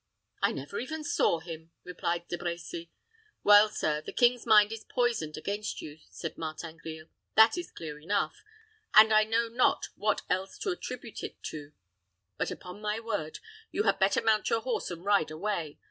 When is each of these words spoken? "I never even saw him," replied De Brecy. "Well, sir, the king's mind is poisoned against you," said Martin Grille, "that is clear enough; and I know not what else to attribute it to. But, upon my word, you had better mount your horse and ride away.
"I 0.41 0.51
never 0.51 0.79
even 0.79 1.03
saw 1.03 1.41
him," 1.41 1.73
replied 1.83 2.27
De 2.27 2.35
Brecy. 2.35 2.89
"Well, 3.43 3.69
sir, 3.69 4.01
the 4.01 4.11
king's 4.11 4.47
mind 4.47 4.71
is 4.71 4.83
poisoned 4.83 5.37
against 5.37 5.79
you," 5.79 5.99
said 6.09 6.39
Martin 6.39 6.77
Grille, 6.77 7.09
"that 7.35 7.55
is 7.55 7.69
clear 7.69 7.99
enough; 7.99 8.43
and 8.95 9.13
I 9.13 9.25
know 9.25 9.47
not 9.47 9.89
what 9.95 10.23
else 10.27 10.57
to 10.57 10.71
attribute 10.71 11.21
it 11.21 11.43
to. 11.43 11.73
But, 12.35 12.49
upon 12.49 12.81
my 12.81 12.99
word, 12.99 13.37
you 13.69 13.83
had 13.83 13.99
better 13.99 14.23
mount 14.23 14.49
your 14.49 14.61
horse 14.61 14.89
and 14.89 15.05
ride 15.05 15.29
away. 15.29 15.77